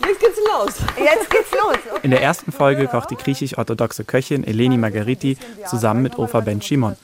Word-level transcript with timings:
Jetzt 0.00 0.20
geht's 0.20 0.38
los. 0.38 0.74
Jetzt 0.98 1.30
geht's 1.30 1.52
los. 1.52 1.76
Okay. 1.90 2.00
In 2.02 2.10
der 2.10 2.22
ersten 2.22 2.52
Folge 2.52 2.86
kocht 2.86 3.10
die 3.10 3.16
griechisch-orthodoxe 3.16 4.04
Köchin 4.04 4.44
Eleni 4.44 4.76
Margariti 4.76 5.36
zusammen 5.66 6.02
mit 6.02 6.18
Ofer 6.18 6.42
Ben 6.42 6.60
Shimon. 6.60 6.96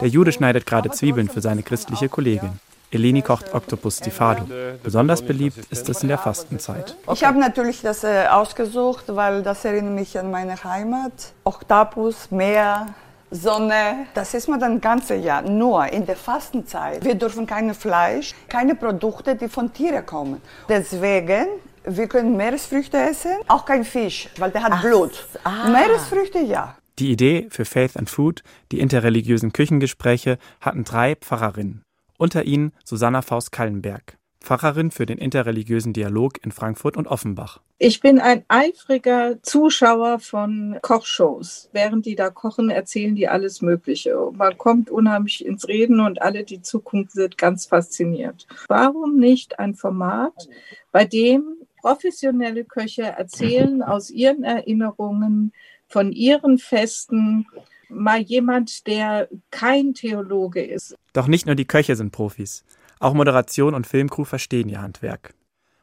Der 0.00 0.08
Jude 0.08 0.32
schneidet 0.32 0.66
gerade 0.66 0.90
Zwiebeln 0.90 1.28
für 1.28 1.40
seine 1.40 1.62
christliche 1.62 2.08
Kollegin. 2.08 2.58
Eleni 2.92 3.22
kocht 3.22 3.54
Octopus 3.54 3.98
Stifado. 3.98 4.46
Besonders 4.82 5.22
beliebt 5.22 5.58
ist 5.70 5.88
es 5.88 6.02
in 6.02 6.08
der 6.08 6.18
Fastenzeit. 6.18 6.96
Ich 7.12 7.22
habe 7.22 7.38
natürlich 7.38 7.82
das 7.82 8.02
äh, 8.02 8.26
ausgesucht, 8.28 9.04
weil 9.06 9.42
das 9.42 9.64
erinnert 9.64 9.94
mich 9.94 10.18
an 10.18 10.30
meine 10.30 10.62
Heimat. 10.64 11.12
Oktopus, 11.44 12.32
Meer, 12.32 12.88
Sonne. 13.30 14.06
Das 14.14 14.34
ist 14.34 14.48
man 14.48 14.58
dann 14.58 14.80
ganze 14.80 15.14
Jahr. 15.14 15.42
Nur 15.42 15.86
in 15.86 16.04
der 16.04 16.16
Fastenzeit. 16.16 17.04
Wir 17.04 17.14
dürfen 17.14 17.46
kein 17.46 17.72
Fleisch, 17.74 18.34
keine 18.48 18.74
Produkte, 18.74 19.36
die 19.36 19.48
von 19.48 19.72
Tieren 19.72 20.04
kommen. 20.04 20.42
Deswegen 20.68 21.46
wir 21.84 22.08
können 22.08 22.36
Meeresfrüchte 22.36 22.98
essen, 22.98 23.32
auch 23.48 23.64
kein 23.64 23.84
Fisch, 23.84 24.28
weil 24.38 24.50
der 24.50 24.62
hat 24.62 24.72
Ach, 24.72 24.82
Blut. 24.82 25.26
Ah. 25.44 25.68
Meeresfrüchte 25.68 26.40
ja. 26.40 26.76
Die 26.98 27.10
Idee 27.10 27.46
für 27.50 27.64
Faith 27.64 27.96
and 27.96 28.10
Food, 28.10 28.42
die 28.72 28.80
interreligiösen 28.80 29.52
Küchengespräche, 29.52 30.38
hatten 30.60 30.84
drei 30.84 31.16
Pfarrerinnen. 31.16 31.82
Unter 32.18 32.44
ihnen 32.44 32.72
Susanna 32.84 33.22
Faust-Kallenberg, 33.22 34.18
Pfarrerin 34.42 34.90
für 34.90 35.06
den 35.06 35.18
interreligiösen 35.18 35.92
Dialog 35.92 36.44
in 36.44 36.52
Frankfurt 36.52 36.96
und 36.96 37.06
Offenbach. 37.06 37.60
Ich 37.78 38.00
bin 38.00 38.18
ein 38.18 38.44
eifriger 38.48 39.42
Zuschauer 39.42 40.18
von 40.18 40.78
Kochshows. 40.82 41.70
Während 41.72 42.04
die 42.04 42.14
da 42.14 42.28
kochen, 42.28 42.68
erzählen 42.68 43.14
die 43.14 43.28
alles 43.28 43.62
Mögliche. 43.62 44.14
Man 44.34 44.58
kommt 44.58 44.90
unheimlich 44.90 45.44
ins 45.44 45.66
Reden 45.68 46.00
und 46.00 46.20
alle, 46.20 46.44
die 46.44 46.60
zugucken, 46.60 47.08
sind 47.10 47.38
ganz 47.38 47.66
fasziniert. 47.66 48.46
Warum 48.68 49.16
nicht 49.16 49.58
ein 49.58 49.74
Format, 49.74 50.48
bei 50.92 51.06
dem 51.06 51.59
professionelle 51.80 52.64
Köche 52.64 53.02
erzählen 53.02 53.82
aus 53.82 54.10
ihren 54.10 54.44
Erinnerungen, 54.44 55.52
von 55.88 56.12
ihren 56.12 56.58
Festen, 56.58 57.46
mal 57.88 58.20
jemand, 58.20 58.86
der 58.86 59.28
kein 59.50 59.94
Theologe 59.94 60.62
ist. 60.62 60.94
Doch 61.12 61.26
nicht 61.26 61.46
nur 61.46 61.54
die 61.54 61.66
Köche 61.66 61.96
sind 61.96 62.12
Profis. 62.12 62.64
Auch 63.00 63.14
Moderation 63.14 63.74
und 63.74 63.86
Filmcrew 63.86 64.24
verstehen 64.24 64.68
ihr 64.68 64.82
Handwerk. 64.82 65.34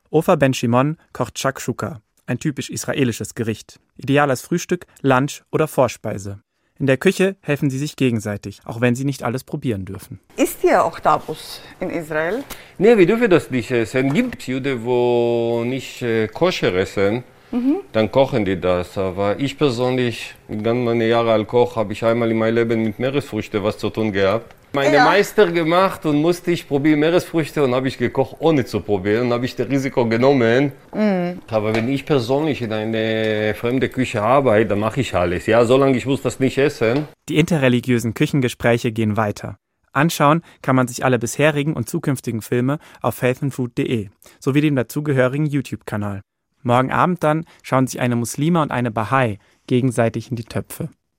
Ofer 0.10 0.38
Ben 0.38 0.54
Shimon 0.54 0.98
kocht 1.12 1.38
Shakshuka, 1.38 2.02
ein 2.26 2.40
typisch 2.40 2.70
israelisches 2.70 3.36
Gericht. 3.36 3.80
Ideal 3.98 4.30
als 4.30 4.42
Frühstück, 4.42 4.86
Lunch 5.02 5.44
oder 5.52 5.68
Vorspeise. 5.68 6.42
In 6.80 6.86
der 6.86 6.98
Küche 6.98 7.36
helfen 7.42 7.72
sie 7.72 7.80
sich 7.80 7.96
gegenseitig, 7.96 8.62
auch 8.64 8.82
wenn 8.82 8.94
sie 8.94 9.04
nicht 9.04 9.24
alles 9.24 9.44
probieren 9.44 9.86
dürfen. 9.86 10.20
Ist 10.36 10.62
hier 10.62 10.84
auch 10.84 11.00
Tabus 11.00 11.60
in 11.80 11.90
Israel? 11.90 12.44
Nee, 12.78 12.98
wir 12.98 13.08
dürfen 13.08 13.30
das 13.32 13.50
nicht 13.50 13.72
essen. 13.72 14.10
Es 14.10 14.14
gibt 14.14 14.44
Juden, 14.44 14.84
die 14.86 15.70
nicht 15.70 16.04
äh, 16.04 16.28
koscher 16.28 16.74
essen. 16.76 17.24
Mhm. 17.52 17.78
Dann 17.94 18.12
kochen 18.12 18.46
die 18.46 18.60
das. 18.60 18.96
Aber 18.98 19.40
ich 19.40 19.58
persönlich, 19.58 20.36
mit 20.48 20.64
ganz 20.64 20.78
meine 20.86 21.08
Jahre 21.08 21.32
als 21.32 21.48
Koch, 21.48 21.76
habe 21.78 21.94
ich 21.94 22.04
einmal 22.04 22.30
in 22.30 22.38
meinem 22.38 22.56
Leben 22.56 22.84
mit 22.84 23.00
Meeresfrüchten 23.00 23.64
was 23.64 23.80
zu 23.80 23.90
tun 23.90 24.12
gehabt 24.12 24.57
meine 24.78 24.98
ja. 24.98 25.06
Meister 25.06 25.52
gemacht 25.52 26.06
und 26.06 26.22
musste 26.22 26.52
ich 26.52 26.68
probieren 26.68 27.00
Meeresfrüchte 27.00 27.64
und 27.64 27.74
habe 27.74 27.88
ich 27.88 27.98
gekocht, 27.98 28.36
ohne 28.40 28.64
zu 28.64 28.82
probieren. 28.82 29.28
Und 29.28 29.34
habe 29.34 29.46
ich 29.46 29.56
das 29.56 29.68
Risiko 29.68 30.06
genommen. 30.08 30.72
Mhm. 30.94 31.40
Aber 31.48 31.76
wenn 31.76 31.90
ich 31.90 32.06
persönlich 32.06 32.62
in 32.62 32.72
eine 32.72 33.56
fremde 33.56 33.90
Küche 33.90 34.22
arbeite, 34.22 34.68
dann 34.68 34.80
mache 34.80 35.02
ich 35.02 35.16
alles. 35.16 35.48
Ja, 35.48 35.66
solange 35.66 35.98
ich 35.98 36.06
muss 36.06 36.22
das 36.22 36.40
nicht 36.40 36.58
essen. 36.58 37.08
Die 37.28 37.38
interreligiösen 37.38 38.14
Küchengespräche 38.14 38.92
gehen 38.92 39.18
weiter. 39.18 39.58
Anschauen 39.94 40.44
kann 40.62 40.76
man 40.76 40.88
sich 40.88 41.04
alle 41.04 41.18
bisherigen 41.18 41.74
und 41.74 41.90
zukünftigen 41.90 42.42
Filme 42.42 42.78
auf 43.02 43.16
faithandfood.de 43.16 44.10
sowie 44.40 44.62
dem 44.62 44.76
dazugehörigen 44.76 45.48
YouTube-Kanal. 45.48 46.22
Morgen 46.62 46.92
Abend 46.92 47.24
dann 47.24 47.46
schauen 47.64 47.88
sich 47.88 48.00
eine 48.00 48.16
Muslima 48.16 48.62
und 48.62 48.72
eine 48.72 48.92
Bahai 48.92 49.40
gegenseitig 49.66 50.30
in 50.30 50.36
die 50.36 50.44
Töpfe. 50.44 50.90